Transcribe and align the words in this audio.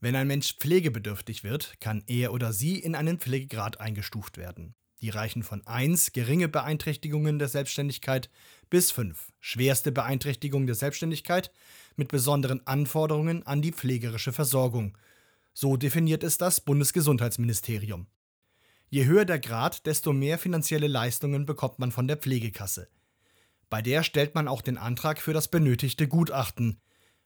Wenn 0.00 0.16
ein 0.16 0.26
Mensch 0.26 0.56
pflegebedürftig 0.56 1.44
wird, 1.44 1.74
kann 1.80 2.02
er 2.06 2.32
oder 2.32 2.52
sie 2.52 2.78
in 2.78 2.94
einen 2.94 3.18
Pflegegrad 3.18 3.80
eingestuft 3.80 4.38
werden. 4.38 4.74
Die 5.02 5.10
reichen 5.10 5.42
von 5.42 5.66
1 5.66 6.12
geringe 6.12 6.48
Beeinträchtigungen 6.48 7.38
der 7.38 7.48
Selbstständigkeit 7.48 8.30
bis 8.68 8.90
5 8.90 9.30
schwerste 9.40 9.92
Beeinträchtigung 9.92 10.66
der 10.66 10.74
Selbstständigkeit 10.74 11.50
mit 11.96 12.08
besonderen 12.08 12.66
Anforderungen 12.66 13.46
an 13.46 13.62
die 13.62 13.72
pflegerische 13.72 14.32
Versorgung. 14.32 14.96
So 15.54 15.76
definiert 15.76 16.22
es 16.22 16.38
das 16.38 16.60
Bundesgesundheitsministerium. 16.60 18.06
Je 18.88 19.06
höher 19.06 19.24
der 19.24 19.38
Grad, 19.38 19.86
desto 19.86 20.12
mehr 20.12 20.38
finanzielle 20.38 20.88
Leistungen 20.88 21.46
bekommt 21.46 21.78
man 21.78 21.92
von 21.92 22.06
der 22.06 22.16
Pflegekasse. 22.16 22.88
Bei 23.70 23.82
der 23.82 24.02
stellt 24.02 24.34
man 24.34 24.48
auch 24.48 24.62
den 24.62 24.78
Antrag 24.78 25.20
für 25.20 25.32
das 25.32 25.48
benötigte 25.48 26.08
Gutachten. 26.08 26.80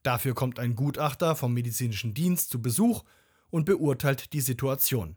Dafür 0.05 0.35
kommt 0.35 0.61
ein 0.61 0.77
Gutachter 0.77 1.35
vom 1.35 1.55
medizinischen 1.55 2.13
Dienst 2.13 2.51
zu 2.51 2.61
Besuch 2.61 3.05
und 3.51 3.65
beurteilt 3.65 4.35
die 4.35 4.43
Situation. 4.43 5.17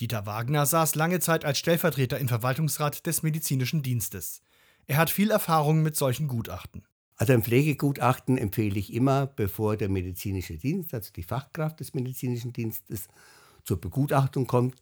Dieter 0.00 0.26
Wagner 0.26 0.66
saß 0.66 0.96
lange 0.96 1.20
Zeit 1.20 1.44
als 1.44 1.58
Stellvertreter 1.58 2.18
im 2.18 2.26
Verwaltungsrat 2.26 3.06
des 3.06 3.22
medizinischen 3.22 3.82
Dienstes. 3.82 4.42
Er 4.88 4.96
hat 4.96 5.10
viel 5.10 5.30
Erfahrung 5.30 5.82
mit 5.82 5.94
solchen 5.94 6.26
Gutachten. 6.26 6.82
Also 7.14 7.34
ein 7.34 7.44
Pflegegutachten 7.44 8.36
empfehle 8.36 8.80
ich 8.80 8.92
immer, 8.92 9.26
bevor 9.26 9.76
der 9.76 9.88
medizinische 9.88 10.56
Dienst, 10.56 10.92
also 10.92 11.12
die 11.14 11.22
Fachkraft 11.22 11.78
des 11.78 11.94
medizinischen 11.94 12.52
Dienstes, 12.52 13.06
zur 13.62 13.80
Begutachtung 13.80 14.48
kommt, 14.48 14.76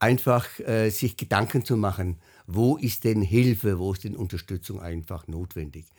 einfach 0.00 0.58
äh, 0.60 0.90
sich 0.90 1.16
Gedanken 1.16 1.64
zu 1.64 1.76
machen, 1.76 2.18
wo 2.46 2.76
ist 2.76 3.04
denn 3.04 3.22
Hilfe, 3.22 3.78
wo 3.78 3.92
ist 3.92 4.02
denn 4.02 4.16
Unterstützung 4.16 4.80
einfach 4.80 5.28
notwendig. 5.28 5.92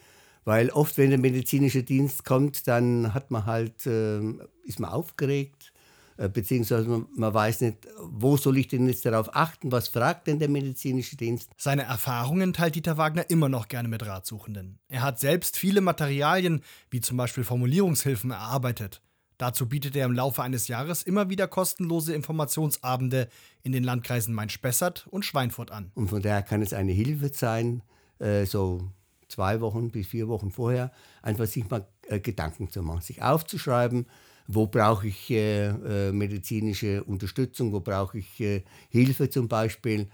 Weil 0.46 0.70
oft, 0.70 0.98
wenn 0.98 1.10
der 1.10 1.20
medizinische 1.20 1.84
Dienst 1.84 2.26
kommt, 2.26 2.68
dann 2.68 3.14
hat 3.14 3.32
man 3.32 3.46
halt, 3.46 3.86
äh, 3.86 4.22
ist 4.64 4.80
man 4.80 4.90
aufgeregt, 4.90 5.74
äh, 6.18 6.28
beziehungsweise 6.28 6.88
man, 6.90 7.08
man, 7.16 7.34
weiß 7.34 7.62
nicht, 7.62 7.88
wo 7.98 8.36
soll 8.36 8.58
ich 8.58 8.68
denn 8.68 8.88
jetzt 8.88 9.06
darauf 9.06 9.34
achten, 9.34 9.72
was 9.72 9.88
fragt 9.88 10.28
denn 10.28 10.40
der 10.40 10.50
medizinische 10.50 11.16
Dienst. 11.16 11.50
Seine 11.58 11.84
Erfahrungen 11.84 12.52
teilt 12.52 12.76
Dieter 12.76 12.98
Wagner 12.98 13.30
immer 13.30 13.48
noch 13.48 13.70
gerne 13.70 13.88
mit 13.88 14.06
Ratsuchenden. 14.06 14.80
Er 14.90 15.02
hat 15.02 15.20
selbst 15.20 15.58
viele 15.58 15.82
Materialien, 15.82 16.62
wie 16.90 17.00
zum 17.00 17.16
Beispiel 17.16 17.44
Formulierungshilfen, 17.46 18.32
erarbeitet. 18.32 19.02
Dazu 19.38 19.70
bietet 19.70 19.96
er 19.96 20.06
im 20.06 20.12
Laufe 20.12 20.44
eines 20.44 20.68
Jahres 20.68 21.04
immer 21.04 21.30
wieder 21.30 21.48
kostenlose 21.48 22.14
Informationsabende 22.14 23.30
in 23.64 23.72
den 23.72 23.86
Landkreisen 23.86 24.34
Main-Spessart 24.34 25.08
und 25.08 25.24
Schweinfurt 25.24 25.72
an. 25.72 25.92
Und 25.96 26.10
von 26.10 26.22
daher 26.22 26.42
kann 26.42 26.62
es 26.62 26.74
eine 26.74 26.92
Hilfe 26.92 27.32
sein, 27.34 27.82
äh, 28.20 28.46
so 28.46 28.92
zwei 29.40 29.62
Wochen 29.62 29.90
bis 29.90 30.08
vier 30.08 30.28
Wochen 30.28 30.52
vorher, 30.52 30.92
einfach 31.22 31.46
sich 31.46 31.70
mal 31.70 31.88
äh, 32.08 32.20
Gedanken 32.20 32.70
zu 32.70 32.84
machen, 32.84 33.00
sich 33.00 33.22
aufzuschreiben, 33.22 34.06
wo 34.48 34.68
brauche 34.68 35.08
ich 35.08 35.32
äh, 35.32 36.12
medizinische 36.12 37.06
Unterstützung, 37.06 37.72
wo 37.72 37.80
brauche 37.80 38.18
ich 38.18 38.64
Hilfe 38.90 39.30
zum 39.30 39.48
Beispiel. 39.48 40.10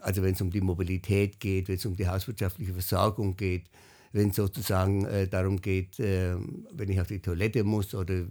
also 0.00 0.22
wenn 0.22 0.32
es 0.32 0.40
um 0.40 0.50
die 0.50 0.62
Mobilität 0.62 1.38
geht, 1.38 1.68
wenn 1.68 1.76
es 1.76 1.84
um 1.84 1.94
die 1.94 2.08
hauswirtschaftliche 2.08 2.72
Versorgung 2.72 3.36
geht, 3.36 3.68
wenn 4.12 4.30
es 4.30 4.36
sozusagen 4.36 5.04
äh, 5.06 5.26
darum 5.26 5.60
geht, 5.60 5.98
äh, 5.98 6.36
wenn 6.72 6.88
ich 6.90 7.00
auf 7.00 7.06
die 7.06 7.20
Toilette 7.20 7.64
muss 7.64 7.94
oder 7.94 8.24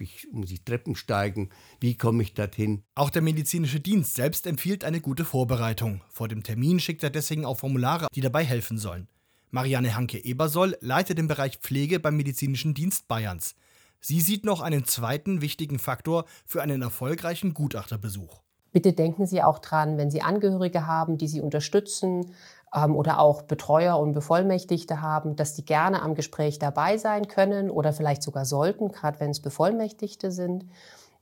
ich, 0.00 0.28
muss 0.30 0.50
ich 0.50 0.62
Treppen 0.64 0.94
steigen, 0.94 1.48
wie 1.80 1.96
komme 1.96 2.22
ich 2.22 2.34
dorthin. 2.34 2.82
Auch 2.94 3.10
der 3.10 3.22
medizinische 3.22 3.80
Dienst 3.80 4.14
selbst 4.14 4.46
empfiehlt 4.46 4.84
eine 4.84 5.00
gute 5.00 5.24
Vorbereitung. 5.24 6.02
Vor 6.10 6.28
dem 6.28 6.42
Termin 6.42 6.78
schickt 6.78 7.02
er 7.02 7.10
deswegen 7.10 7.44
auch 7.44 7.58
Formulare, 7.58 8.06
die 8.14 8.20
dabei 8.20 8.44
helfen 8.44 8.78
sollen. 8.78 9.08
Marianne 9.54 9.94
Hanke-Ebersoll 9.94 10.76
leitet 10.80 11.16
den 11.16 11.28
Bereich 11.28 11.58
Pflege 11.58 12.00
beim 12.00 12.16
Medizinischen 12.16 12.74
Dienst 12.74 13.06
Bayerns. 13.06 13.54
Sie 14.00 14.20
sieht 14.20 14.44
noch 14.44 14.60
einen 14.60 14.84
zweiten 14.84 15.42
wichtigen 15.42 15.78
Faktor 15.78 16.24
für 16.44 16.60
einen 16.60 16.82
erfolgreichen 16.82 17.54
Gutachterbesuch. 17.54 18.40
Bitte 18.72 18.92
denken 18.92 19.26
Sie 19.26 19.44
auch 19.44 19.60
dran, 19.60 19.96
wenn 19.96 20.10
Sie 20.10 20.22
Angehörige 20.22 20.88
haben, 20.88 21.18
die 21.18 21.28
Sie 21.28 21.40
unterstützen, 21.40 22.32
ähm, 22.74 22.96
oder 22.96 23.20
auch 23.20 23.42
Betreuer 23.42 23.96
und 24.00 24.12
Bevollmächtigte 24.12 25.00
haben, 25.00 25.36
dass 25.36 25.54
die 25.54 25.64
gerne 25.64 26.02
am 26.02 26.16
Gespräch 26.16 26.58
dabei 26.58 26.98
sein 26.98 27.28
können 27.28 27.70
oder 27.70 27.92
vielleicht 27.92 28.24
sogar 28.24 28.46
sollten, 28.46 28.90
gerade 28.90 29.20
wenn 29.20 29.30
es 29.30 29.40
Bevollmächtigte 29.40 30.32
sind 30.32 30.64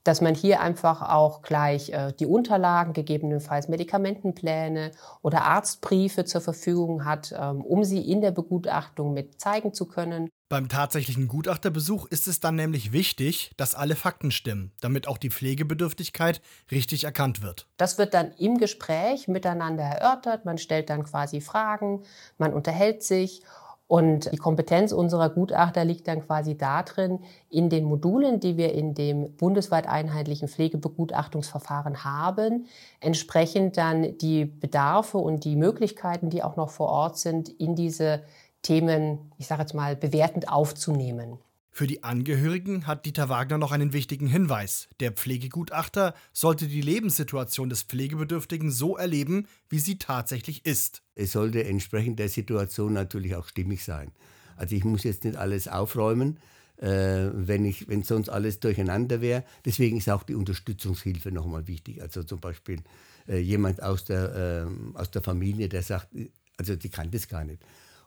dass 0.03 0.21
man 0.21 0.35
hier 0.35 0.61
einfach 0.61 1.01
auch 1.01 1.41
gleich 1.41 1.89
äh, 1.89 2.13
die 2.19 2.25
Unterlagen, 2.25 2.93
gegebenenfalls 2.93 3.67
Medikamentenpläne 3.67 4.91
oder 5.21 5.43
Arztbriefe 5.43 6.25
zur 6.25 6.41
Verfügung 6.41 7.05
hat, 7.05 7.33
ähm, 7.37 7.61
um 7.61 7.83
sie 7.83 8.09
in 8.09 8.21
der 8.21 8.31
Begutachtung 8.31 9.13
mit 9.13 9.39
zeigen 9.39 9.73
zu 9.73 9.85
können. 9.85 10.29
Beim 10.49 10.69
tatsächlichen 10.69 11.27
Gutachterbesuch 11.27 12.05
ist 12.05 12.27
es 12.27 12.39
dann 12.39 12.55
nämlich 12.55 12.91
wichtig, 12.91 13.53
dass 13.57 13.73
alle 13.73 13.95
Fakten 13.95 14.29
stimmen, 14.29 14.71
damit 14.81 15.07
auch 15.07 15.17
die 15.17 15.31
Pflegebedürftigkeit 15.31 16.41
richtig 16.69 17.05
erkannt 17.05 17.41
wird. 17.41 17.67
Das 17.77 17.97
wird 17.97 18.13
dann 18.13 18.33
im 18.37 18.59
Gespräch 18.59 19.27
miteinander 19.27 19.83
erörtert, 19.83 20.45
man 20.45 20.59
stellt 20.59 20.91
dann 20.91 21.05
quasi 21.05 21.41
Fragen, 21.41 22.03
man 22.37 22.53
unterhält 22.53 23.01
sich 23.01 23.41
und 23.87 24.31
die 24.31 24.37
Kompetenz 24.37 24.91
unserer 24.91 25.29
Gutachter 25.29 25.85
liegt 25.85 26.07
dann 26.07 26.25
quasi 26.25 26.57
darin, 26.57 27.19
in 27.49 27.69
den 27.69 27.83
Modulen, 27.83 28.39
die 28.39 28.57
wir 28.57 28.73
in 28.73 28.93
dem 28.93 29.35
bundesweit 29.35 29.87
einheitlichen 29.87 30.47
Pflegebegutachtungsverfahren 30.47 32.03
haben, 32.03 32.65
entsprechend 33.01 33.77
dann 33.77 34.17
die 34.17 34.45
Bedarfe 34.45 35.17
und 35.17 35.43
die 35.43 35.55
Möglichkeiten, 35.55 36.29
die 36.29 36.43
auch 36.43 36.55
noch 36.55 36.69
vor 36.69 36.87
Ort 36.87 37.17
sind, 37.17 37.49
in 37.49 37.75
diese 37.75 38.23
Themen, 38.61 39.31
ich 39.37 39.47
sage 39.47 39.61
jetzt 39.61 39.73
mal, 39.73 39.95
bewertend 39.95 40.49
aufzunehmen. 40.49 41.37
Für 41.75 41.87
die 41.87 42.03
Angehörigen 42.03 42.85
hat 42.85 43.07
Dieter 43.07 43.29
Wagner 43.29 43.57
noch 43.57 43.71
einen 43.71 43.93
wichtigen 43.93 44.27
Hinweis. 44.27 44.87
Der 44.99 45.11
Pflegegutachter 45.11 46.13
sollte 46.31 46.67
die 46.67 46.81
Lebenssituation 46.81 47.67
des 47.67 47.81
Pflegebedürftigen 47.81 48.69
so 48.69 48.95
erleben, 48.95 49.47
wie 49.69 49.79
sie 49.79 49.97
tatsächlich 49.97 50.67
ist. 50.67 51.01
Es 51.15 51.31
sollte 51.31 51.63
entsprechend 51.63 52.19
der 52.19 52.29
Situation 52.29 52.93
natürlich 52.93 53.35
auch 53.35 53.47
stimmig 53.47 53.83
sein. 53.83 54.11
Also 54.55 54.75
ich 54.75 54.83
muss 54.83 55.03
jetzt 55.03 55.23
nicht 55.23 55.35
alles 55.35 55.67
aufräumen, 55.67 56.37
äh, 56.77 57.31
wenn, 57.33 57.65
ich, 57.65 57.87
wenn 57.87 58.03
sonst 58.03 58.29
alles 58.29 58.59
durcheinander 58.59 59.19
wäre. 59.19 59.43
Deswegen 59.65 59.97
ist 59.97 60.11
auch 60.11 60.21
die 60.21 60.35
Unterstützungshilfe 60.35 61.31
nochmal 61.31 61.65
wichtig. 61.65 62.03
Also 62.03 62.21
zum 62.21 62.39
Beispiel 62.39 62.83
äh, 63.27 63.39
jemand 63.39 63.81
aus 63.81 64.05
der, 64.05 64.67
äh, 64.67 64.95
aus 64.95 65.09
der 65.09 65.23
Familie, 65.23 65.69
der 65.69 65.81
sagt, 65.81 66.09
also 66.55 66.75
die 66.75 66.89
kann 66.89 67.09
das 67.09 67.27
gar 67.27 67.43
nicht. 67.43 67.63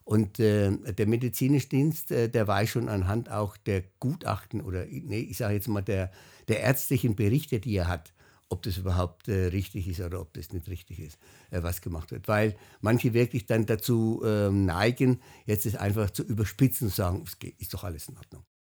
Und 0.07 0.39
äh, 0.39 0.71
der 0.71 1.09
medizinische 1.09 1.69
Dienst, 1.69 2.13
äh, 2.13 2.29
der 2.29 2.47
weiß 2.47 2.69
schon 2.71 2.89
anhand 2.89 3.29
auch 3.29 3.57
der 3.57 3.83
Gutachten 3.99 4.61
oder 4.61 4.87
nee, 4.87 5.19
ich 5.19 5.37
sage 5.37 5.55
jetzt 5.55 5.67
mal 5.67 5.83
der, 5.83 6.13
der 6.47 6.61
ärztlichen 6.61 7.17
Berichte, 7.17 7.59
die 7.59 7.75
er 7.75 7.89
hat, 7.89 8.13
ob 8.49 8.63
das 8.63 8.79
überhaupt 8.79 9.27
äh, 9.27 9.47
richtig 9.47 9.89
ist 9.89 9.99
oder 10.01 10.21
ob 10.21 10.33
das 10.35 10.53
nicht 10.53 10.69
richtig 10.69 11.01
ist, 11.01 11.19
äh, 11.51 11.65
was 11.65 11.81
gemacht 11.81 12.13
wird. 12.13 12.29
Weil 12.29 12.55
manche 12.81 13.15
wirklich 13.15 13.47
dann 13.47 13.67
dazu 13.67 14.23
ähm, 14.25 14.65
neigen, 14.65 15.21
jetzt 15.45 15.67
es 15.67 15.75
einfach 15.75 16.09
zu 16.13 16.23
überspitzen 16.23 16.87
und 16.87 16.95
sagen, 16.95 17.25
es 17.27 17.41
geht, 17.41 17.61
ist 17.61 17.75
doch 17.75 17.83
alles 17.83 18.09
in 18.09 18.17
Ordnung. 18.17 18.45